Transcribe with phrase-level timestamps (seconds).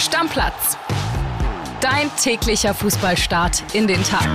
[0.00, 0.78] Stammplatz.
[1.82, 4.26] Dein täglicher Fußballstart in den Tag.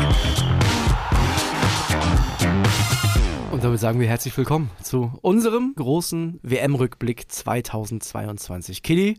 [3.52, 8.84] Und damit sagen wir herzlich willkommen zu unserem großen WM-Rückblick 2022.
[8.84, 9.18] Killy,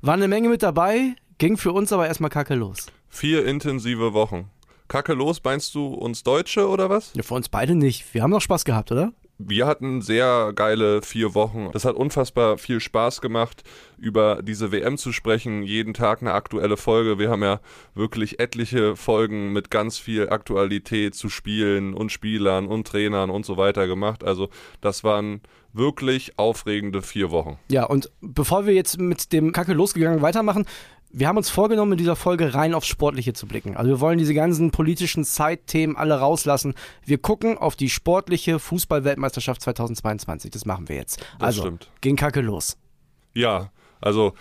[0.00, 2.86] war eine Menge mit dabei, ging für uns aber erstmal kacke los.
[3.08, 4.50] Vier intensive Wochen.
[4.86, 7.10] Kacke los, meinst du uns Deutsche oder was?
[7.14, 8.14] Ja, für uns beide nicht.
[8.14, 9.12] Wir haben noch Spaß gehabt, oder?
[9.40, 11.70] Wir hatten sehr geile vier Wochen.
[11.72, 13.62] Das hat unfassbar viel Spaß gemacht,
[13.96, 15.62] über diese WM zu sprechen.
[15.62, 17.20] Jeden Tag eine aktuelle Folge.
[17.20, 17.60] Wir haben ja
[17.94, 23.56] wirklich etliche Folgen mit ganz viel Aktualität zu Spielen und Spielern und Trainern und so
[23.56, 24.24] weiter gemacht.
[24.24, 24.48] Also
[24.80, 25.40] das waren
[25.72, 27.58] wirklich aufregende vier Wochen.
[27.70, 30.66] Ja, und bevor wir jetzt mit dem Kacke losgegangen weitermachen,
[31.10, 33.76] wir haben uns vorgenommen, in dieser Folge rein aufs Sportliche zu blicken.
[33.76, 36.74] Also wir wollen diese ganzen politischen Zeitthemen alle rauslassen.
[37.04, 40.50] Wir gucken auf die sportliche Fußball-Weltmeisterschaft 2022.
[40.50, 41.20] Das machen wir jetzt.
[41.38, 41.90] Das also, stimmt.
[42.00, 42.76] gehen Kacke los.
[43.34, 44.34] Ja, also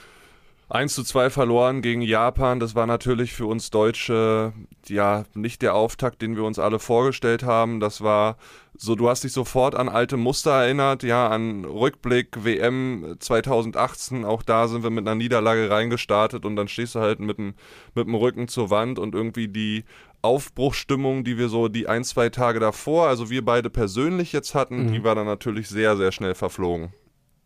[0.70, 2.60] 1 zu 2 verloren gegen Japan.
[2.60, 4.52] Das war natürlich für uns Deutsche
[4.88, 7.80] ja nicht der Auftakt, den wir uns alle vorgestellt haben.
[7.80, 8.36] Das war
[8.76, 14.26] so, du hast dich sofort an alte Muster erinnert, ja, an Rückblick WM 2018.
[14.26, 17.54] Auch da sind wir mit einer Niederlage reingestartet und dann stehst du halt mit dem,
[17.96, 19.86] mit dem Rücken zur Wand und irgendwie die
[20.22, 24.88] Aufbruchstimmung, die wir so die ein, zwei Tage davor, also wir beide persönlich jetzt hatten,
[24.88, 24.94] Mhm.
[24.94, 26.92] die war dann natürlich sehr, sehr schnell verflogen.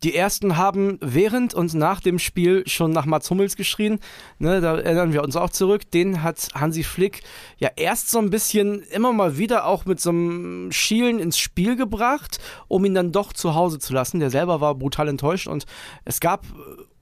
[0.04, 4.00] Die ersten haben während und nach dem Spiel schon nach Mats Hummels geschrien.
[4.40, 5.92] Ne, da erinnern wir uns auch zurück.
[5.92, 7.22] Den hat Hansi Flick
[7.58, 11.76] ja erst so ein bisschen immer mal wieder auch mit so einem Schielen ins Spiel
[11.76, 14.20] gebracht, um ihn dann doch zu Hause zu lassen.
[14.20, 15.66] Der selber war brutal enttäuscht und
[16.04, 16.46] es gab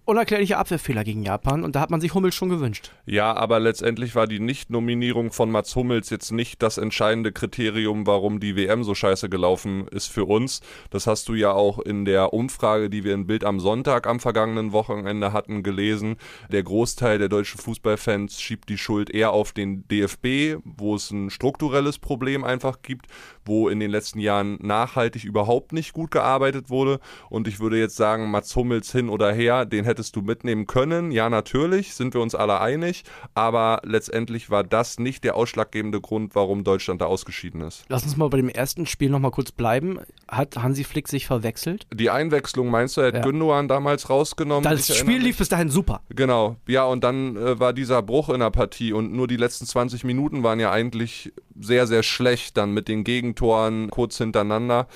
[0.09, 2.91] äh, unerklärliche Abwehrfehler gegen Japan und da hat man sich Hummels schon gewünscht.
[3.05, 8.39] Ja, aber letztendlich war die Nicht-Nominierung von Mats Hummels jetzt nicht das entscheidende Kriterium, warum
[8.39, 10.61] die WM so scheiße gelaufen ist für uns.
[10.89, 14.19] Das hast du ja auch in der Umfrage, die wir in Bild am Sonntag am
[14.19, 16.17] vergangenen Wochenende hatten, gelesen.
[16.51, 21.29] Der Großteil der deutschen Fußballfans schiebt die Schuld eher auf den DFB, wo es ein
[21.29, 23.07] strukturelles Problem einfach gibt,
[23.45, 26.99] wo in den letzten Jahren nachhaltig überhaupt nicht gut gearbeitet wurde.
[27.29, 31.11] Und ich würde jetzt sagen, Mats Hummels hin oder her, den hättest du mitnehmen können.
[31.11, 33.03] Ja, natürlich, sind wir uns alle einig.
[33.33, 37.83] Aber letztendlich war das nicht der ausschlaggebende Grund, warum Deutschland da ausgeschieden ist.
[37.89, 39.99] Lass uns mal bei dem ersten Spiel nochmal kurz bleiben.
[40.29, 41.85] Hat Hansi Flick sich verwechselt?
[41.93, 43.21] Die Einwechslung, meinst du, er hat Ja.
[43.23, 44.63] Gündogan damals rausgenommen?
[44.63, 46.01] Das Spiel lief bis dahin super.
[46.15, 49.65] Genau, ja, und dann äh, war dieser Bruch in der Partie und nur die letzten
[49.65, 54.87] 20 Minuten waren ja eigentlich sehr, sehr schlecht, dann mit den Gegentoren kurz hintereinander.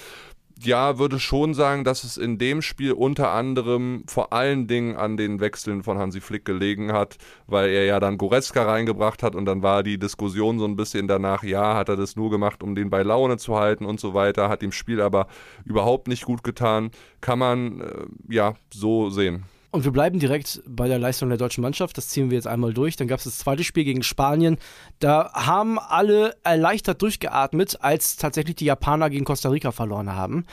[0.65, 5.17] Ja, würde schon sagen, dass es in dem Spiel unter anderem vor allen Dingen an
[5.17, 9.43] den Wechseln von Hansi Flick gelegen hat, weil er ja dann Goretzka reingebracht hat und
[9.45, 12.75] dann war die Diskussion so ein bisschen danach, ja, hat er das nur gemacht, um
[12.75, 15.27] den bei Laune zu halten und so weiter, hat dem Spiel aber
[15.65, 16.91] überhaupt nicht gut getan.
[17.19, 19.43] Kann man äh, ja so sehen.
[19.73, 21.97] Und wir bleiben direkt bei der Leistung der deutschen Mannschaft.
[21.97, 22.95] Das ziehen wir jetzt einmal durch.
[22.95, 24.59] Dann gab es das zweite Spiel gegen Spanien.
[24.99, 30.45] Da haben alle erleichtert durchgeatmet, als tatsächlich die Japaner gegen Costa Rica verloren haben.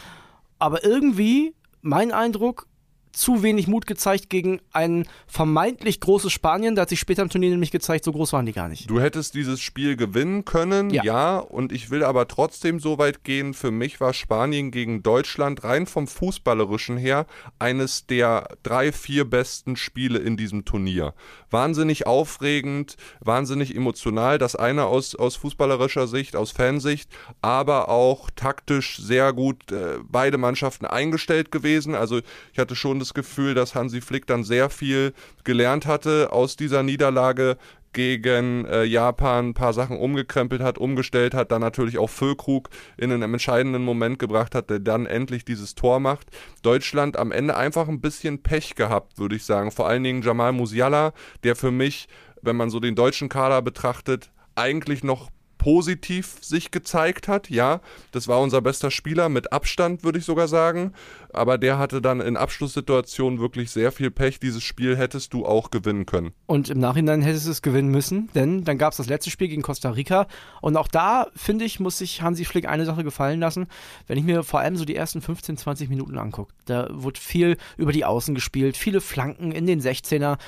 [0.58, 2.66] Aber irgendwie, mein Eindruck,
[3.12, 6.74] zu wenig Mut gezeigt gegen ein vermeintlich großes Spanien.
[6.74, 8.88] Da hat sich später im Turnier nämlich gezeigt, so groß waren die gar nicht.
[8.88, 11.02] Du hättest dieses Spiel gewinnen können, Ja.
[11.04, 11.38] ja.
[11.38, 13.54] und ich will aber trotzdem so weit gehen.
[13.54, 17.26] Für mich war Spanien gegen Deutschland rein vom Fußballerischen her
[17.58, 21.14] eines der drei, vier besten Spiele in diesem Turnier.
[21.50, 27.10] Wahnsinnig aufregend, wahnsinnig emotional, das eine aus, aus fußballerischer Sicht, aus Fansicht,
[27.42, 31.94] aber auch taktisch sehr gut äh, beide Mannschaften eingestellt gewesen.
[31.94, 32.20] Also
[32.52, 35.12] ich hatte schon das Gefühl, dass Hansi Flick dann sehr viel
[35.42, 37.56] gelernt hatte aus dieser Niederlage
[37.92, 43.10] gegen äh, Japan ein paar Sachen umgekrempelt hat, umgestellt hat, dann natürlich auch Füllkrug in
[43.10, 46.28] einen entscheidenden Moment gebracht hat, der dann endlich dieses Tor macht.
[46.62, 49.72] Deutschland am Ende einfach ein bisschen Pech gehabt, würde ich sagen.
[49.72, 51.12] Vor allen Dingen Jamal Musiala,
[51.42, 52.08] der für mich,
[52.42, 57.50] wenn man so den deutschen Kader betrachtet, eigentlich noch positiv sich gezeigt hat.
[57.50, 57.82] Ja,
[58.12, 60.94] das war unser bester Spieler mit Abstand, würde ich sogar sagen.
[61.34, 64.40] Aber der hatte dann in Abschlusssituationen wirklich sehr viel Pech.
[64.40, 66.32] Dieses Spiel hättest du auch gewinnen können.
[66.46, 69.48] Und im Nachhinein hättest du es gewinnen müssen, denn dann gab es das letzte Spiel
[69.48, 70.26] gegen Costa Rica.
[70.62, 73.66] Und auch da, finde ich, muss sich Hansi Flick eine Sache gefallen lassen.
[74.06, 77.58] Wenn ich mir vor allem so die ersten 15, 20 Minuten angucke, da wurde viel
[77.76, 80.38] über die Außen gespielt, viele Flanken in den 16er.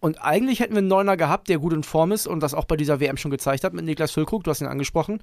[0.00, 2.64] Und eigentlich hätten wir einen Neuner gehabt, der gut in Form ist und das auch
[2.66, 5.20] bei dieser WM schon gezeigt hat mit Niklas Füllkrug, du hast ihn angesprochen.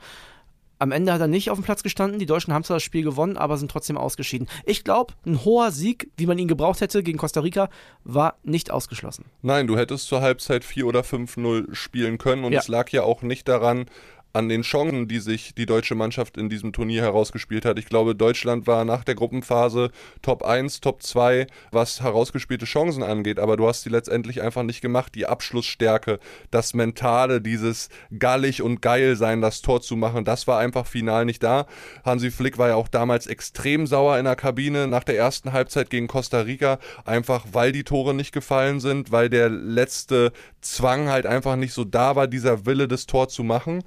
[0.79, 2.19] Am Ende hat er nicht auf dem Platz gestanden.
[2.19, 4.49] Die Deutschen haben zwar das Spiel gewonnen, aber sind trotzdem ausgeschieden.
[4.65, 7.69] Ich glaube, ein hoher Sieg, wie man ihn gebraucht hätte gegen Costa Rica,
[8.03, 9.25] war nicht ausgeschlossen.
[9.43, 12.59] Nein, du hättest zur Halbzeit 4 oder 5-0 spielen können und Ja.
[12.59, 13.85] es lag ja auch nicht daran,
[14.33, 17.77] an den Chancen, die sich die deutsche Mannschaft in diesem Turnier herausgespielt hat.
[17.77, 19.91] Ich glaube, Deutschland war nach der Gruppenphase
[20.23, 24.81] Top 1, Top 2, was herausgespielte Chancen angeht, aber du hast sie letztendlich einfach nicht
[24.81, 25.13] gemacht.
[25.13, 26.19] Die Abschlussstärke,
[26.49, 31.25] das Mentale, dieses gallig und geil sein, das Tor zu machen, das war einfach final
[31.25, 31.67] nicht da.
[32.03, 35.91] Hansi Flick war ja auch damals extrem sauer in der Kabine nach der ersten Halbzeit
[35.91, 40.31] gegen Costa Rica, einfach weil die Tore nicht gefallen sind, weil der letzte
[40.61, 43.83] Zwang halt einfach nicht so da war, dieser Wille, das Tor zu machen.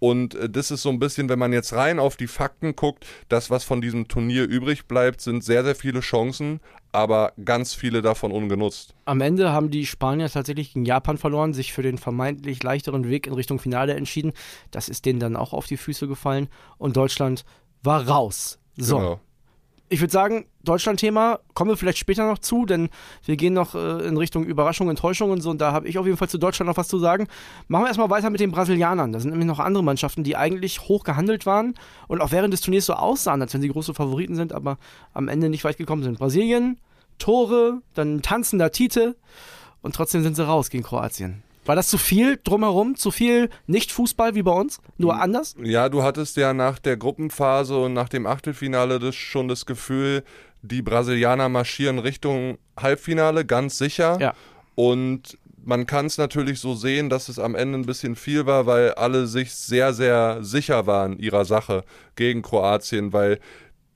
[0.00, 3.06] Und äh, das ist so ein bisschen, wenn man jetzt rein auf die Fakten guckt,
[3.28, 6.60] das, was von diesem Turnier übrig bleibt, sind sehr, sehr viele Chancen,
[6.90, 8.94] aber ganz viele davon ungenutzt.
[9.04, 13.28] Am Ende haben die Spanier tatsächlich gegen Japan verloren, sich für den vermeintlich leichteren Weg
[13.28, 14.32] in Richtung Finale entschieden.
[14.72, 16.48] Das ist denen dann auch auf die Füße gefallen
[16.78, 17.44] und Deutschland
[17.82, 18.58] war raus.
[18.76, 18.98] So.
[18.98, 19.20] Genau
[19.92, 22.90] ich würde sagen, Deutschland-Thema kommen wir vielleicht später noch zu, denn
[23.24, 25.50] wir gehen noch äh, in Richtung Überraschung, Enttäuschung und so.
[25.50, 27.26] Und da habe ich auf jeden Fall zu Deutschland noch was zu sagen.
[27.66, 29.12] Machen wir erstmal weiter mit den Brasilianern.
[29.12, 31.74] Da sind nämlich noch andere Mannschaften, die eigentlich hoch gehandelt waren
[32.06, 34.78] und auch während des Turniers so aussahen, als wenn sie große Favoriten sind, aber
[35.12, 36.18] am Ende nicht weit gekommen sind.
[36.18, 36.78] Brasilien,
[37.18, 39.16] Tore, dann tanzender Tite
[39.82, 41.42] und trotzdem sind sie raus gegen Kroatien.
[41.70, 42.96] War das zu viel drumherum?
[42.96, 44.80] Zu viel Nicht-Fußball wie bei uns?
[44.98, 45.20] Nur hm.
[45.20, 45.54] anders?
[45.62, 50.24] Ja, du hattest ja nach der Gruppenphase und nach dem Achtelfinale das schon das Gefühl,
[50.62, 54.18] die Brasilianer marschieren Richtung Halbfinale, ganz sicher.
[54.20, 54.34] Ja.
[54.74, 58.66] Und man kann es natürlich so sehen, dass es am Ende ein bisschen viel war,
[58.66, 61.84] weil alle sich sehr, sehr sicher waren ihrer Sache
[62.16, 63.38] gegen Kroatien, weil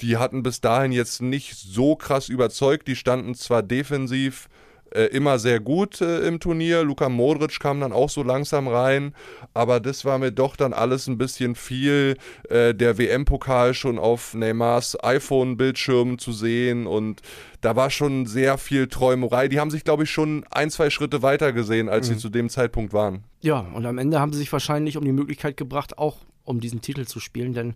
[0.01, 2.87] die hatten bis dahin jetzt nicht so krass überzeugt.
[2.87, 4.49] Die standen zwar defensiv
[4.95, 6.85] äh, immer sehr gut äh, im Turnier.
[6.85, 9.15] Luka Modric kam dann auch so langsam rein,
[9.53, 12.17] aber das war mir doch dann alles ein bisschen viel.
[12.49, 17.23] Äh, der WM-Pokal schon auf Neymars iPhone-Bildschirm zu sehen und
[17.61, 19.49] da war schon sehr viel Träumerei.
[19.49, 22.15] Die haben sich, glaube ich, schon ein, zwei Schritte weiter gesehen, als mhm.
[22.15, 23.25] sie zu dem Zeitpunkt waren.
[23.41, 26.83] Ja, und am Ende haben sie sich wahrscheinlich um die Möglichkeit gebracht, auch um diesen
[26.83, 27.75] Titel zu spielen, denn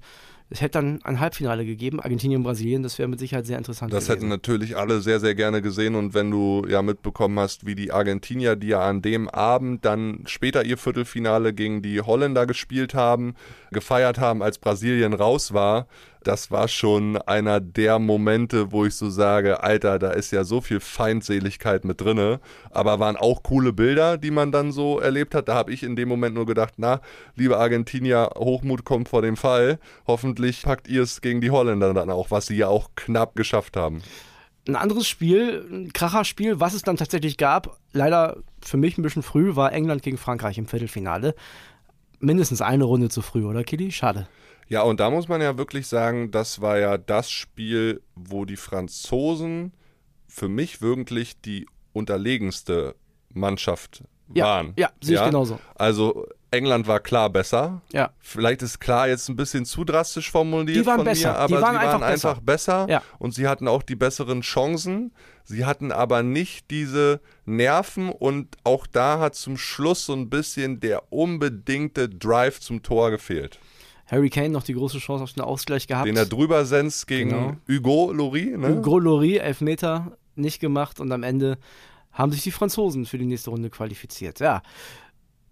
[0.50, 4.04] es hätte dann ein Halbfinale gegeben, Argentinien, Brasilien, das wäre mit Sicherheit sehr interessant das
[4.04, 4.20] gewesen.
[4.20, 7.92] hätten natürlich alle sehr, sehr gerne gesehen und wenn du ja mitbekommen hast, wie die
[7.92, 13.34] Argentinier, die ja an dem Abend dann später ihr Viertelfinale gegen die Holländer gespielt haben,
[13.72, 15.86] gefeiert haben, als Brasilien raus war,
[16.24, 20.60] das war schon einer der Momente, wo ich so sage, Alter, da ist ja so
[20.60, 25.48] viel Feindseligkeit mit drinne, aber waren auch coole Bilder, die man dann so erlebt hat.
[25.48, 27.00] Da habe ich in dem Moment nur gedacht, na,
[27.36, 29.78] liebe Argentinier, Hochmut kommt vor dem Fall.
[30.06, 33.76] Hoffentlich packt ihr es gegen die Holländer dann auch, was sie ja auch knapp geschafft
[33.76, 34.02] haben.
[34.66, 39.22] Ein anderes Spiel, ein Kracherspiel, was es dann tatsächlich gab, leider für mich ein bisschen
[39.22, 41.34] früh, war England gegen Frankreich im Viertelfinale.
[42.20, 43.92] Mindestens eine Runde zu früh, oder Kili?
[43.92, 44.28] Schade.
[44.68, 48.56] Ja, und da muss man ja wirklich sagen, das war ja das Spiel, wo die
[48.56, 49.72] Franzosen
[50.26, 52.94] für mich wirklich die unterlegenste
[53.32, 54.74] Mannschaft waren.
[54.76, 55.58] Ja, sehe ich genauso.
[55.74, 57.82] Also England war klar besser.
[57.92, 58.10] Ja.
[58.18, 61.32] Vielleicht ist klar jetzt ein bisschen zu drastisch formuliert die waren von besser.
[61.32, 62.92] mir, aber die waren sie waren einfach, einfach besser, besser.
[62.92, 63.02] Ja.
[63.18, 65.12] und sie hatten auch die besseren Chancen.
[65.44, 70.80] Sie hatten aber nicht diese Nerven und auch da hat zum Schluss so ein bisschen
[70.80, 73.58] der unbedingte Drive zum Tor gefehlt.
[74.10, 76.06] Harry Kane noch die große Chance auf den Ausgleich gehabt.
[76.06, 77.56] Den er drüber senzt gegen genau.
[77.68, 78.56] Hugo Loris.
[78.56, 78.76] Ne?
[78.76, 81.58] Hugo Loris, Elfmeter nicht gemacht und am Ende
[82.12, 84.40] haben sich die Franzosen für die nächste Runde qualifiziert.
[84.40, 84.62] Ja.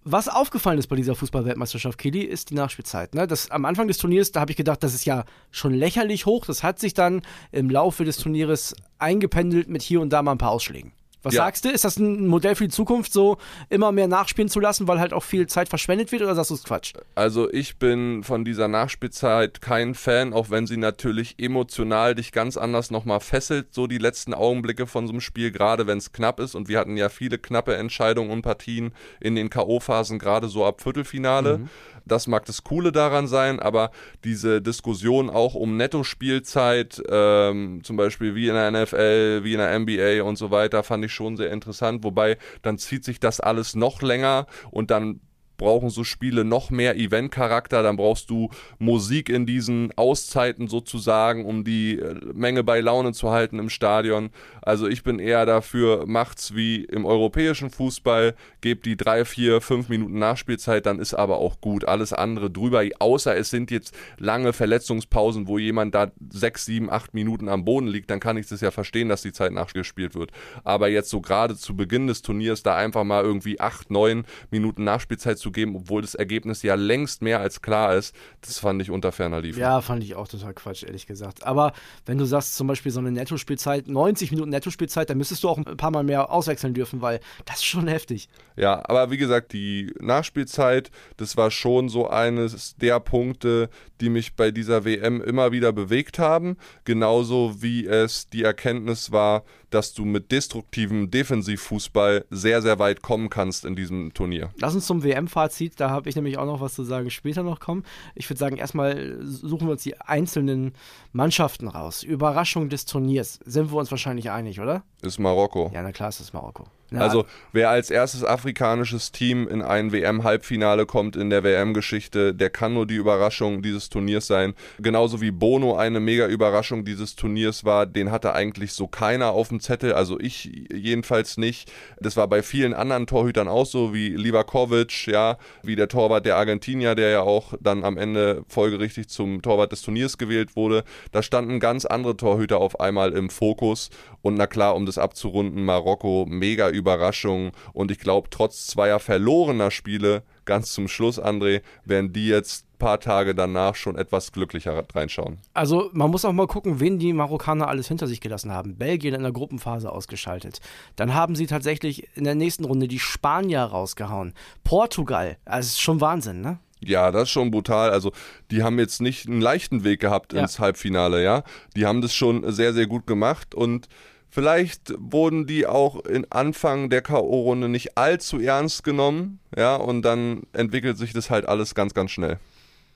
[0.09, 3.15] Was aufgefallen ist bei dieser Fußballweltmeisterschaft, Kili, ist die Nachspielzeit.
[3.15, 3.27] Ne?
[3.27, 6.47] Das, am Anfang des Turniers, da habe ich gedacht, das ist ja schon lächerlich hoch.
[6.47, 10.39] Das hat sich dann im Laufe des Turnieres eingependelt mit hier und da mal ein
[10.39, 10.93] paar Ausschlägen.
[11.27, 11.43] Was ja.
[11.43, 11.71] sagst du?
[11.71, 15.13] Ist das ein Modell für die Zukunft, so immer mehr nachspielen zu lassen, weil halt
[15.13, 16.93] auch viel Zeit verschwendet wird, oder sagst du es Quatsch?
[17.17, 22.57] Also ich bin von dieser Nachspielzeit kein Fan, auch wenn sie natürlich emotional dich ganz
[22.57, 26.39] anders nochmal fesselt, so die letzten Augenblicke von so einem Spiel, gerade wenn es knapp
[26.39, 26.55] ist.
[26.55, 30.81] Und wir hatten ja viele knappe Entscheidungen und Partien in den K.O.-Phasen, gerade so ab
[30.81, 31.59] Viertelfinale.
[31.59, 31.69] Mhm.
[32.07, 33.91] Das mag das Coole daran sein, aber
[34.25, 39.79] diese Diskussion auch um Netto-Spielzeit, ähm, zum Beispiel wie in der NFL, wie in der
[39.79, 42.05] NBA und so weiter, fand ich schon sehr interessant.
[42.05, 45.21] Wobei dann zieht sich das alles noch länger und dann
[45.57, 51.65] brauchen so Spiele noch mehr Event-Charakter, dann brauchst du Musik in diesen Auszeiten sozusagen, um
[51.65, 54.31] die äh, Menge bei Laune zu halten im Stadion.
[54.63, 59.89] Also ich bin eher dafür, macht's wie im europäischen Fußball, gebt die drei, vier, fünf
[59.89, 61.87] Minuten Nachspielzeit, dann ist aber auch gut.
[61.87, 67.15] Alles andere drüber, außer es sind jetzt lange Verletzungspausen, wo jemand da sechs, sieben, acht
[67.15, 70.31] Minuten am Boden liegt, dann kann ich das ja verstehen, dass die Zeit nachgespielt wird.
[70.65, 74.85] Aber jetzt so gerade zu Beginn des Turniers da einfach mal irgendwie acht, neun Minuten
[74.85, 78.83] Nachspielzeit zu zu geben, obwohl das Ergebnis ja längst mehr als klar ist, das fand
[78.83, 79.61] ich unter ferner Liefen.
[79.61, 81.47] Ja, fand ich auch total Quatsch, ehrlich gesagt.
[81.47, 81.73] Aber
[82.05, 85.59] wenn du sagst, zum Beispiel so eine Nettospielzeit, 90 Minuten Nettospielzeit, dann müsstest du auch
[85.59, 88.29] ein paar Mal mehr auswechseln dürfen, weil das ist schon heftig.
[88.57, 94.35] Ja, aber wie gesagt, die Nachspielzeit, das war schon so eines der Punkte, die mich
[94.35, 96.57] bei dieser WM immer wieder bewegt haben.
[96.85, 103.31] Genauso wie es die Erkenntnis war, dass du mit destruktivem Defensivfußball sehr, sehr weit kommen
[103.31, 104.51] kannst in diesem Turnier.
[104.59, 105.03] Lass uns zum
[105.37, 107.85] WM-Fazit, da habe ich nämlich auch noch was zu sagen, später noch kommen.
[108.15, 110.73] Ich würde sagen, erstmal suchen wir uns die einzelnen
[111.13, 112.03] Mannschaften raus.
[112.03, 114.83] Überraschung des Turniers, sind wir uns wahrscheinlich einig, oder?
[115.07, 115.71] Ist Marokko.
[115.73, 116.67] Ja, na klar, ist es Marokko.
[116.91, 117.01] Ja.
[117.01, 122.75] Also wer als erstes afrikanisches Team in ein WM-Halbfinale kommt in der WM-Geschichte, der kann
[122.75, 124.55] nur die Überraschung dieses Turniers sein.
[124.79, 129.49] Genauso wie Bono eine mega Überraschung dieses Turniers war, den hatte eigentlich so keiner auf
[129.49, 131.73] dem Zettel, also ich jedenfalls nicht.
[131.99, 136.37] Das war bei vielen anderen Torhütern auch so, wie Livakovic, ja, wie der Torwart der
[136.37, 140.85] Argentinier, der ja auch dann am Ende folgerichtig zum Torwart des Turniers gewählt wurde.
[141.11, 143.91] Da standen ganz andere Torhüter auf einmal im Fokus
[144.23, 147.53] und na klar, um das abzurunden, Marokko mega Überraschung.
[147.73, 152.79] Und ich glaube, trotz zweier verlorener Spiele, ganz zum Schluss, André, werden die jetzt ein
[152.79, 155.39] paar Tage danach schon etwas glücklicher reinschauen.
[155.55, 158.77] Also man muss auch mal gucken, wen die Marokkaner alles hinter sich gelassen haben.
[158.77, 160.61] Belgien in der Gruppenphase ausgeschaltet.
[160.97, 164.35] Dann haben sie tatsächlich in der nächsten Runde die Spanier rausgehauen.
[164.65, 166.59] Portugal, also das ist schon Wahnsinn, ne?
[166.81, 167.91] Ja, das ist schon brutal.
[167.91, 168.13] Also,
[168.51, 170.43] die haben jetzt nicht einen leichten Weg gehabt ja.
[170.43, 171.43] ins Halbfinale, ja.
[171.75, 173.89] Die haben das schon sehr, sehr gut gemacht und
[174.37, 180.43] Vielleicht wurden die auch in Anfang der K.O.-Runde nicht allzu ernst genommen, ja, und dann
[180.53, 182.39] entwickelt sich das halt alles ganz, ganz schnell.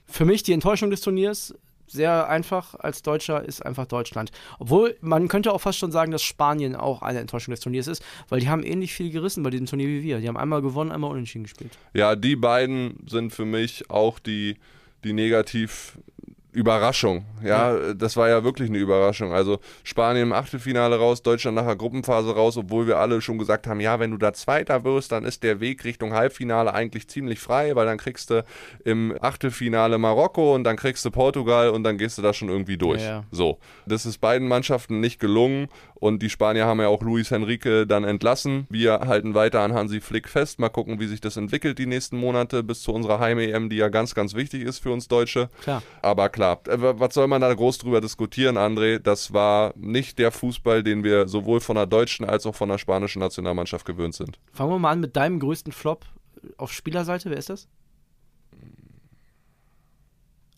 [0.07, 1.55] Für mich die Enttäuschung des Turniers,
[1.87, 4.33] sehr einfach als Deutscher, ist einfach Deutschland.
[4.59, 8.05] Obwohl, man könnte auch fast schon sagen, dass Spanien auch eine Enttäuschung des Turniers ist,
[8.29, 10.19] weil die haben ähnlich viel gerissen bei diesem Turnier wie wir.
[10.19, 11.79] Die haben einmal gewonnen, einmal unentschieden gespielt.
[11.95, 14.59] Ja, die beiden sind für mich auch die,
[15.05, 15.97] die negativ
[16.53, 17.25] Überraschung.
[17.43, 19.33] Ja, ja, das war ja wirklich eine Überraschung.
[19.33, 23.81] Also Spanien im Achtelfinale raus, Deutschland nachher Gruppenphase raus, obwohl wir alle schon gesagt haben,
[23.81, 27.77] ja, wenn du da Zweiter wirst, dann ist der Weg Richtung Halbfinale eigentlich ziemlich frei,
[27.77, 28.45] weil dann kriegst du
[28.85, 32.77] im Achtelfinale Marokko und dann kriegst du Portugal und dann gehst du da schon irgendwie
[32.77, 33.03] durch.
[33.03, 33.25] Ja.
[33.31, 37.87] So, das ist beiden Mannschaften nicht gelungen und die Spanier haben ja auch Luis Henrique
[37.87, 38.67] dann entlassen.
[38.71, 40.59] Wir halten weiter an Hansi Flick fest.
[40.59, 43.89] Mal gucken, wie sich das entwickelt die nächsten Monate bis zu unserer Heim-EM, die ja
[43.89, 45.51] ganz, ganz wichtig ist für uns Deutsche.
[45.63, 45.83] Klar.
[46.01, 48.99] Aber klar, äh, was soll man da groß drüber diskutieren, André?
[48.99, 52.79] Das war nicht der Fußball, den wir sowohl von der deutschen als auch von der
[52.79, 54.39] spanischen Nationalmannschaft gewöhnt sind.
[54.53, 56.07] Fangen wir mal an mit deinem größten Flop
[56.57, 57.31] auf Spielerseite.
[57.31, 57.69] Wer ist das?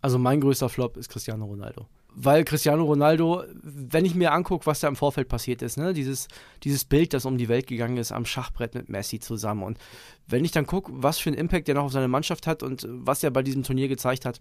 [0.01, 4.81] Also mein größter Flop ist Cristiano Ronaldo weil Cristiano Ronaldo, wenn ich mir angucke, was
[4.81, 6.29] da im Vorfeld passiert ist, ne, dieses,
[6.63, 9.63] dieses Bild, das um die Welt gegangen ist, am Schachbrett mit Messi zusammen.
[9.63, 9.79] Und
[10.27, 12.87] wenn ich dann gucke, was für einen Impact der noch auf seine Mannschaft hat und
[12.89, 14.41] was er bei diesem Turnier gezeigt hat,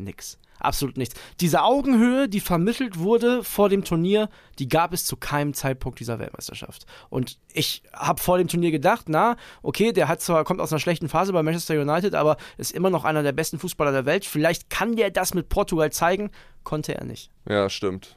[0.00, 0.38] nix.
[0.60, 1.18] Absolut nichts.
[1.40, 4.28] Diese Augenhöhe, die vermittelt wurde vor dem Turnier,
[4.58, 6.84] die gab es zu keinem Zeitpunkt dieser Weltmeisterschaft.
[7.08, 10.80] Und ich habe vor dem Turnier gedacht, na, okay, der hat zwar, kommt aus einer
[10.80, 14.26] schlechten Phase bei Manchester United, aber ist immer noch einer der besten Fußballer der Welt.
[14.26, 16.30] Vielleicht kann der das mit Portugal zeigen.
[16.62, 17.30] Konnte er nicht.
[17.48, 18.16] Ja, stimmt.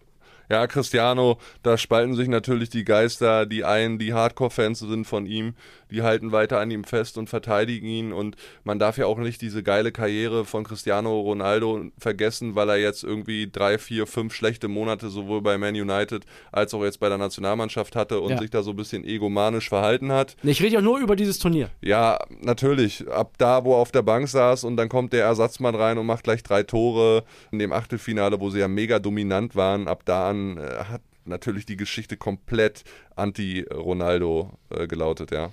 [0.50, 3.46] Ja, Cristiano, da spalten sich natürlich die Geister.
[3.46, 5.56] Die einen, die Hardcore-Fans sind von ihm,
[5.94, 8.12] die halten weiter an ihm fest und verteidigen ihn.
[8.12, 12.78] Und man darf ja auch nicht diese geile Karriere von Cristiano Ronaldo vergessen, weil er
[12.78, 17.10] jetzt irgendwie drei, vier, fünf schlechte Monate sowohl bei Man United als auch jetzt bei
[17.10, 18.38] der Nationalmannschaft hatte und ja.
[18.40, 20.36] sich da so ein bisschen egomanisch verhalten hat.
[20.44, 21.70] Ich rede ja nur über dieses Turnier.
[21.82, 23.08] Ja, natürlich.
[23.10, 26.06] Ab da, wo er auf der Bank saß und dann kommt der Ersatzmann rein und
[26.06, 29.88] macht gleich drei Tore in dem Achtelfinale, wo sie ja mega dominant waren.
[29.88, 32.84] Ab da an äh, hat natürlich die Geschichte komplett
[33.16, 35.52] anti-Ronaldo äh, gelautet, ja.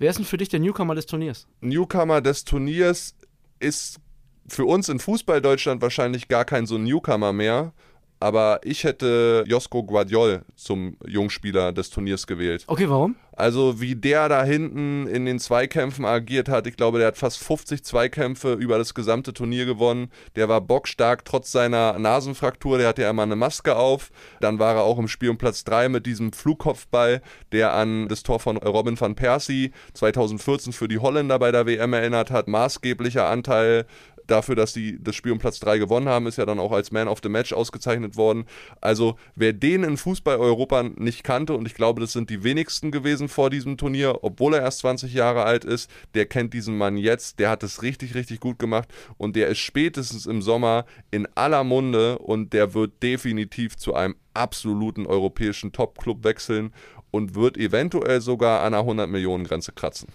[0.00, 1.46] Wer ist denn für dich der Newcomer des Turniers?
[1.60, 3.14] Newcomer des Turniers
[3.58, 4.00] ist
[4.48, 7.74] für uns in Fußball Deutschland wahrscheinlich gar kein so Newcomer mehr,
[8.20, 12.64] aber ich hätte Josko Guardiol zum Jungspieler des Turniers gewählt.
[12.66, 13.16] Okay, warum?
[13.32, 17.42] Also wie der da hinten in den Zweikämpfen agiert hat, ich glaube, der hat fast
[17.42, 20.10] 50 Zweikämpfe über das gesamte Turnier gewonnen.
[20.36, 24.10] Der war bockstark trotz seiner Nasenfraktur, der hatte ja immer eine Maske auf.
[24.40, 27.22] Dann war er auch im Spiel um Platz 3 mit diesem Flugkopfball,
[27.52, 31.94] der an das Tor von Robin van Persie 2014 für die Holländer bei der WM
[31.94, 32.46] erinnert hat.
[32.46, 33.86] Maßgeblicher Anteil
[34.30, 36.90] dafür, dass sie das Spiel um Platz 3 gewonnen haben, ist ja dann auch als
[36.90, 38.44] Man of the Match ausgezeichnet worden.
[38.80, 42.90] Also wer den in Fußball Europa nicht kannte, und ich glaube, das sind die wenigsten
[42.90, 46.96] gewesen vor diesem Turnier, obwohl er erst 20 Jahre alt ist, der kennt diesen Mann
[46.96, 51.26] jetzt, der hat es richtig, richtig gut gemacht und der ist spätestens im Sommer in
[51.34, 56.72] aller Munde und der wird definitiv zu einem absoluten europäischen Top-Club wechseln
[57.10, 60.08] und wird eventuell sogar an einer 100 Millionen Grenze kratzen.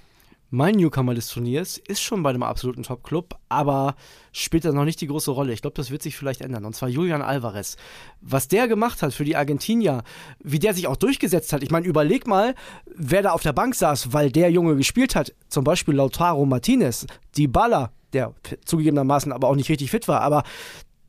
[0.55, 3.97] Mein Newcomer des Turniers ist schon bei einem absoluten Top-Club, aber
[4.31, 5.51] spielt da noch nicht die große Rolle.
[5.51, 6.63] Ich glaube, das wird sich vielleicht ändern.
[6.63, 7.75] Und zwar Julian Alvarez.
[8.21, 10.05] Was der gemacht hat für die Argentinier,
[10.39, 11.61] wie der sich auch durchgesetzt hat.
[11.61, 15.33] Ich meine, überleg mal, wer da auf der Bank saß, weil der Junge gespielt hat.
[15.49, 18.33] Zum Beispiel Lautaro Martinez, die Baller, der
[18.63, 20.21] zugegebenermaßen aber auch nicht richtig fit war.
[20.21, 20.43] Aber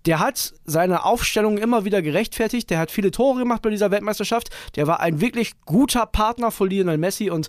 [0.07, 2.69] der hat seine Aufstellung immer wieder gerechtfertigt.
[2.69, 4.50] Der hat viele Tore gemacht bei dieser Weltmeisterschaft.
[4.75, 7.31] Der war ein wirklich guter Partner von Lionel Messi.
[7.31, 7.49] Und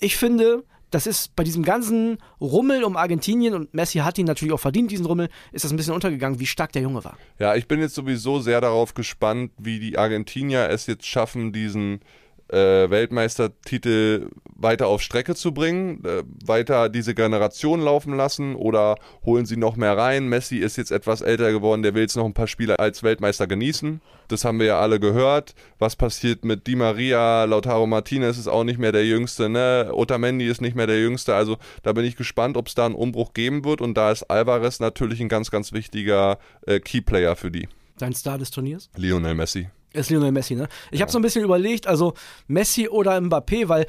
[0.00, 4.52] ich finde, das ist bei diesem ganzen Rummel um Argentinien und Messi hat ihn natürlich
[4.52, 7.16] auch verdient, diesen Rummel, ist das ein bisschen untergegangen, wie stark der Junge war.
[7.38, 12.00] Ja, ich bin jetzt sowieso sehr darauf gespannt, wie die Argentinier es jetzt schaffen, diesen
[12.48, 19.46] äh, Weltmeistertitel weiter auf Strecke zu bringen, äh, weiter diese Generation laufen lassen oder holen
[19.46, 20.28] sie noch mehr rein?
[20.28, 23.46] Messi ist jetzt etwas älter geworden, der will jetzt noch ein paar Spiele als Weltmeister
[23.46, 24.00] genießen.
[24.28, 25.54] Das haben wir ja alle gehört.
[25.78, 29.90] Was passiert mit Di Maria, Lautaro Martinez ist auch nicht mehr der Jüngste, ne?
[29.92, 31.34] Otamendi ist nicht mehr der Jüngste.
[31.34, 33.80] Also da bin ich gespannt, ob es da einen Umbruch geben wird.
[33.80, 37.68] Und da ist Alvarez natürlich ein ganz, ganz wichtiger äh, Keyplayer für die.
[37.98, 38.90] Dein Star des Turniers?
[38.96, 39.68] Lionel Messi.
[39.98, 40.68] Ist Lionel Messi, ne?
[40.90, 41.04] Ich ja.
[41.04, 42.14] habe so ein bisschen überlegt, also
[42.46, 43.86] Messi oder Mbappé, weil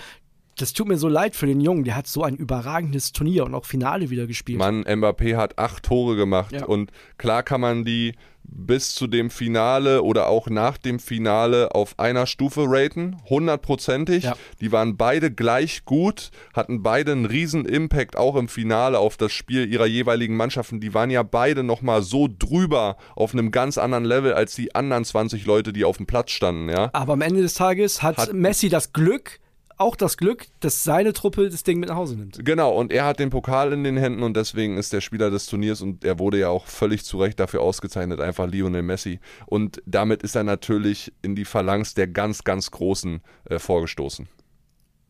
[0.61, 1.83] das tut mir so leid für den Jungen.
[1.83, 4.59] Der hat so ein überragendes Turnier und auch Finale wieder gespielt.
[4.59, 6.65] Mann, Mbappé hat acht Tore gemacht ja.
[6.65, 8.13] und klar kann man die
[8.51, 14.23] bis zu dem Finale oder auch nach dem Finale auf einer Stufe raten, hundertprozentig.
[14.23, 14.35] Ja.
[14.61, 19.31] Die waren beide gleich gut, hatten beide einen riesen Impact auch im Finale auf das
[19.31, 20.79] Spiel ihrer jeweiligen Mannschaften.
[20.79, 25.05] Die waren ja beide nochmal so drüber auf einem ganz anderen Level als die anderen
[25.05, 26.69] 20 Leute, die auf dem Platz standen.
[26.69, 26.89] Ja?
[26.93, 29.39] Aber am Ende des Tages hat, hat Messi das Glück,
[29.79, 32.43] auch das Glück, dass seine Truppe das Ding mit nach Hause nimmt.
[32.43, 35.45] Genau, und er hat den Pokal in den Händen und deswegen ist der Spieler des
[35.45, 39.19] Turniers und er wurde ja auch völlig zu Recht dafür ausgezeichnet, einfach Lionel Messi.
[39.45, 44.27] Und damit ist er natürlich in die Phalanx der ganz, ganz Großen äh, vorgestoßen.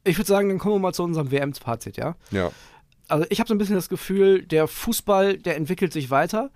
[0.04, 2.16] Ich würde sagen, dann kommen wir mal zu unserem WM-Fazit, ja?
[2.32, 2.52] Ja.
[3.08, 6.52] Also ich habe so ein bisschen das Gefühl, der Fußball, der entwickelt sich weiter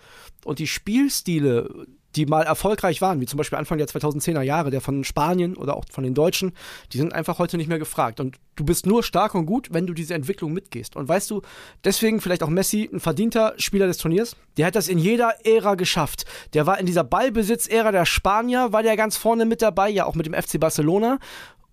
[0.45, 4.81] und die Spielstile, die mal erfolgreich waren, wie zum Beispiel Anfang der 2010er Jahre, der
[4.81, 6.53] von Spanien oder auch von den Deutschen,
[6.91, 8.19] die sind einfach heute nicht mehr gefragt.
[8.19, 10.95] Und du bist nur stark und gut, wenn du diese Entwicklung mitgehst.
[10.95, 11.41] Und weißt du,
[11.83, 14.35] deswegen vielleicht auch Messi ein verdienter Spieler des Turniers.
[14.57, 16.25] Der hat das in jeder Ära geschafft.
[16.53, 20.15] Der war in dieser Ballbesitz-Ära der Spanier, war der ganz vorne mit dabei, ja auch
[20.15, 21.19] mit dem FC Barcelona.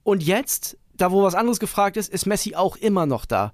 [0.03, 3.53] Und jetzt, da wo was anderes gefragt ist, ist Messi auch immer noch da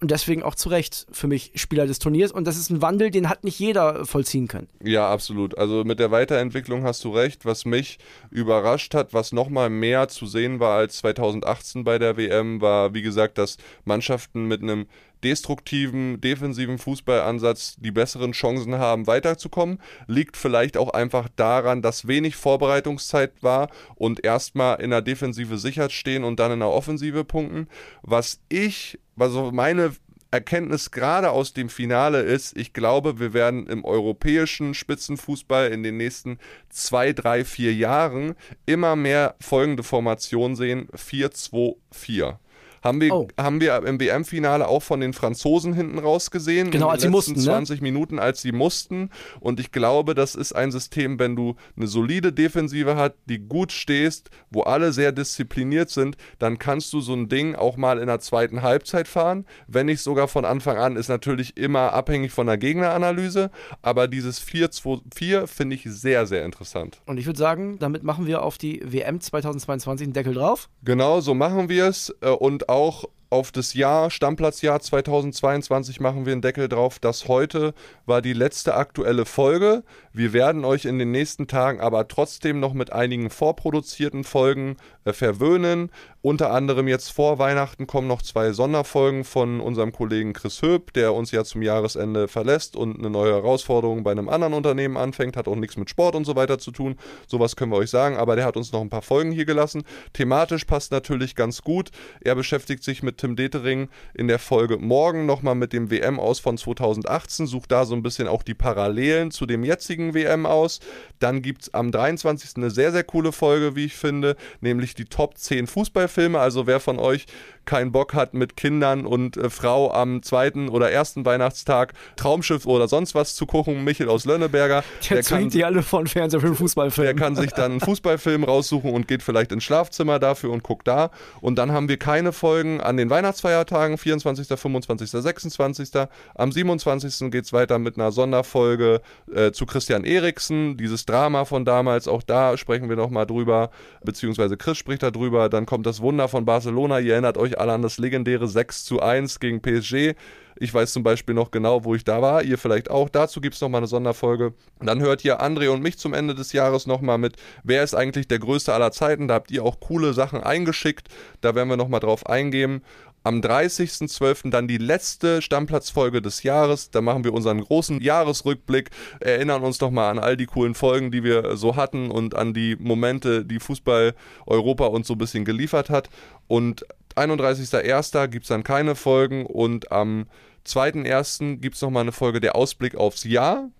[0.00, 2.30] und deswegen auch zu Recht für mich Spieler des Turniers.
[2.30, 4.68] Und das ist ein Wandel, den hat nicht jeder vollziehen können.
[4.82, 5.56] Ja, absolut.
[5.56, 7.46] Also mit der Weiterentwicklung hast du recht.
[7.46, 7.98] Was mich
[8.30, 13.02] überrascht hat, was nochmal mehr zu sehen war als 2018 bei der WM, war, wie
[13.02, 14.86] gesagt, dass Mannschaften mit einem
[15.26, 19.80] destruktiven, defensiven Fußballansatz die besseren Chancen haben, weiterzukommen.
[20.06, 25.90] Liegt vielleicht auch einfach daran, dass wenig Vorbereitungszeit war und erstmal in der Defensive sicher
[25.90, 27.66] stehen und dann in der Offensive punkten.
[28.02, 29.92] Was ich also meine
[30.30, 35.96] Erkenntnis gerade aus dem Finale ist, ich glaube, wir werden im europäischen Spitzenfußball in den
[35.96, 38.34] nächsten zwei, drei, vier Jahren
[38.66, 42.38] immer mehr folgende Formation sehen: 4-2-4.
[42.86, 43.28] Haben wir, oh.
[43.36, 46.70] haben wir im WM-Finale auch von den Franzosen hinten raus gesehen.
[46.70, 47.36] Genau, als sie mussten.
[47.36, 47.82] 20 ne?
[47.82, 49.10] Minuten, als sie mussten.
[49.40, 53.72] Und ich glaube, das ist ein System, wenn du eine solide Defensive hast, die gut
[53.72, 58.06] stehst, wo alle sehr diszipliniert sind, dann kannst du so ein Ding auch mal in
[58.06, 59.46] der zweiten Halbzeit fahren.
[59.66, 63.50] Wenn nicht sogar von Anfang an, ist natürlich immer abhängig von der Gegneranalyse.
[63.82, 67.00] Aber dieses 4-2-4 finde ich sehr, sehr interessant.
[67.06, 70.68] Und ich würde sagen, damit machen wir auf die WM 2022 einen Deckel drauf.
[70.84, 72.14] Genau, so machen wir es.
[72.20, 76.98] Äh, und auch auch auf das Jahr, Stammplatzjahr 2022 machen wir einen Deckel drauf.
[77.00, 79.82] Das heute war die letzte aktuelle Folge.
[80.12, 85.12] Wir werden euch in den nächsten Tagen aber trotzdem noch mit einigen vorproduzierten Folgen äh,
[85.12, 85.90] verwöhnen.
[86.26, 91.14] Unter anderem jetzt vor Weihnachten kommen noch zwei Sonderfolgen von unserem Kollegen Chris Höp, der
[91.14, 95.36] uns ja zum Jahresende verlässt und eine neue Herausforderung bei einem anderen Unternehmen anfängt.
[95.36, 96.96] Hat auch nichts mit Sport und so weiter zu tun.
[97.28, 98.16] Sowas können wir euch sagen.
[98.16, 99.84] Aber der hat uns noch ein paar Folgen hier gelassen.
[100.14, 101.90] Thematisch passt natürlich ganz gut.
[102.20, 106.40] Er beschäftigt sich mit Tim Detering in der Folge morgen nochmal mit dem WM aus
[106.40, 110.80] von 2018, sucht da so ein bisschen auch die Parallelen zu dem jetzigen WM aus.
[111.20, 112.56] Dann gibt es am 23.
[112.56, 115.68] eine sehr, sehr coole Folge, wie ich finde, nämlich die Top 10
[116.16, 116.38] Fußballfilme.
[116.38, 117.26] Also wer von euch
[117.66, 122.88] keinen Bock hat, mit Kindern und äh, Frau am zweiten oder ersten Weihnachtstag Traumschiff oder
[122.88, 124.84] sonst was zu kochen, Michel aus Lönneberger.
[125.08, 127.04] Der, der kann, die alle von Fernsehfilm, Fußballfilm.
[127.04, 130.88] Der kann sich dann einen Fußballfilm raussuchen und geht vielleicht ins Schlafzimmer dafür und guckt
[130.88, 131.10] da.
[131.40, 135.90] Und dann haben wir keine Folgen an den Weihnachtsfeiertagen, 24., 25., 26.
[136.34, 137.30] Am 27.
[137.30, 139.00] geht es weiter mit einer Sonderfolge
[139.32, 143.70] äh, zu Christian Eriksen, dieses Drama von damals, auch da sprechen wir nochmal drüber,
[144.04, 145.48] beziehungsweise Chris spricht darüber.
[145.48, 149.00] Dann kommt das Wunder von Barcelona, ihr erinnert euch alle an das legendäre 6 zu
[149.00, 150.14] 1 gegen PSG.
[150.58, 152.42] Ich weiß zum Beispiel noch genau, wo ich da war.
[152.42, 153.10] Ihr vielleicht auch.
[153.10, 154.54] Dazu gibt es nochmal eine Sonderfolge.
[154.80, 158.26] dann hört ihr André und mich zum Ende des Jahres nochmal mit, wer ist eigentlich
[158.26, 159.28] der größte aller Zeiten.
[159.28, 161.08] Da habt ihr auch coole Sachen eingeschickt.
[161.42, 162.82] Da werden wir nochmal drauf eingehen.
[163.26, 164.50] Am 30.12.
[164.50, 166.92] dann die letzte Stammplatzfolge des Jahres.
[166.92, 171.24] Da machen wir unseren großen Jahresrückblick, erinnern uns nochmal an all die coolen Folgen, die
[171.24, 174.14] wir so hatten und an die Momente, die Fußball
[174.46, 176.08] Europa uns so ein bisschen geliefert hat.
[176.46, 178.28] Und 31.01.
[178.28, 180.26] gibt es dann keine Folgen und am
[180.66, 181.56] 2.01.
[181.56, 183.70] gibt es nochmal eine Folge der Ausblick aufs Jahr.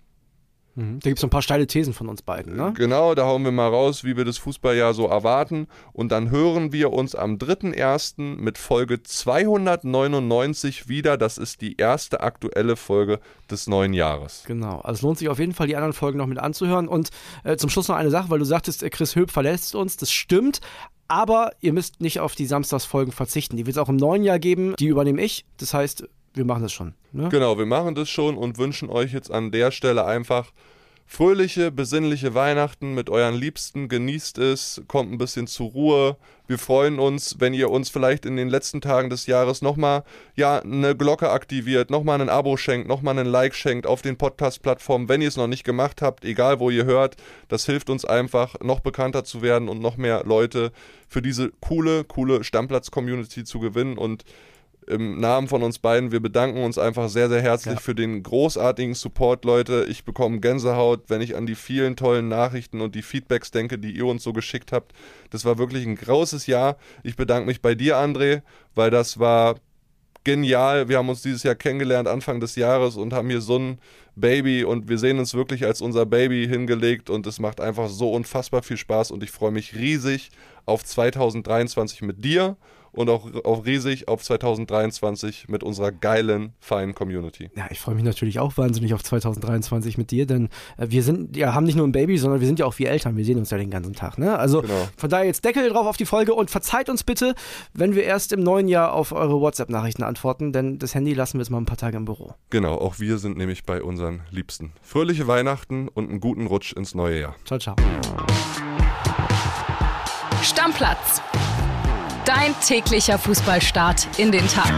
[0.77, 0.99] Mhm.
[1.01, 2.71] Da gibt es ein paar steile Thesen von uns beiden, ne?
[2.77, 5.67] Genau, da hauen wir mal raus, wie wir das Fußballjahr so erwarten.
[5.91, 8.37] Und dann hören wir uns am 3.1.
[8.37, 11.17] mit Folge 299 wieder.
[11.17, 14.43] Das ist die erste aktuelle Folge des neuen Jahres.
[14.45, 16.87] Genau, also es lohnt sich auf jeden Fall, die anderen Folgen noch mit anzuhören.
[16.87, 17.09] Und
[17.43, 19.97] äh, zum Schluss noch eine Sache, weil du sagtest, äh, Chris Höp verlässt uns.
[19.97, 20.61] Das stimmt,
[21.07, 23.57] aber ihr müsst nicht auf die Samstagsfolgen verzichten.
[23.57, 24.75] Die wird es auch im neuen Jahr geben.
[24.77, 25.45] Die übernehme ich.
[25.57, 26.93] Das heißt, wir machen das schon.
[27.11, 27.29] Ne?
[27.29, 30.51] Genau, wir machen das schon und wünschen euch jetzt an der Stelle einfach
[31.09, 33.87] fröhliche, besinnliche Weihnachten mit euren Liebsten.
[33.87, 36.17] Genießt es, kommt ein bisschen zur Ruhe.
[36.47, 40.03] Wir freuen uns, wenn ihr uns vielleicht in den letzten Tagen des Jahres nochmal
[40.35, 45.09] ja, eine Glocke aktiviert, nochmal ein Abo schenkt, nochmal einen Like schenkt auf den Podcast-Plattformen,
[45.09, 47.15] wenn ihr es noch nicht gemacht habt, egal wo ihr hört.
[47.47, 50.71] Das hilft uns einfach, noch bekannter zu werden und noch mehr Leute
[51.07, 53.97] für diese coole, coole Stammplatz-Community zu gewinnen.
[53.97, 54.23] Und
[54.87, 57.79] im Namen von uns beiden, wir bedanken uns einfach sehr, sehr herzlich ja.
[57.79, 59.85] für den großartigen Support, Leute.
[59.89, 63.91] Ich bekomme Gänsehaut, wenn ich an die vielen tollen Nachrichten und die Feedbacks denke, die
[63.91, 64.93] ihr uns so geschickt habt.
[65.29, 66.77] Das war wirklich ein großes Jahr.
[67.03, 68.41] Ich bedanke mich bei dir, André,
[68.75, 69.55] weil das war
[70.23, 70.87] genial.
[70.87, 73.79] Wir haben uns dieses Jahr kennengelernt, Anfang des Jahres, und haben hier so ein
[74.19, 78.11] Baby und wir sehen uns wirklich als unser Baby hingelegt und es macht einfach so
[78.11, 80.31] unfassbar viel Spaß und ich freue mich riesig
[80.65, 82.57] auf 2023 mit dir
[82.97, 87.49] und auch, auch riesig auf 2023 mit unserer geilen, feinen Community.
[87.55, 91.37] Ja, ich freue mich natürlich auch wahnsinnig auf 2023 mit dir, denn äh, wir sind,
[91.37, 93.15] ja, haben nicht nur ein Baby, sondern wir sind ja auch wie Eltern.
[93.15, 94.17] Wir sehen uns ja den ganzen Tag.
[94.17, 94.37] Ne?
[94.37, 94.87] Also genau.
[94.97, 97.35] von daher jetzt Deckel drauf auf die Folge und verzeiht uns bitte,
[97.73, 101.41] wenn wir erst im neuen Jahr auf eure WhatsApp-Nachrichten antworten, denn das Handy lassen wir
[101.41, 102.33] jetzt mal ein paar Tage im Büro.
[102.49, 104.73] Genau, auch wir sind nämlich bei unseren Liebsten.
[104.81, 107.35] Fröhliche Weihnachten und einen guten Rutsch ins neue Jahr.
[107.45, 107.75] Ciao, ciao.
[110.41, 111.21] Stammplatz
[112.25, 114.73] Dein täglicher Fußballstart in den Tag.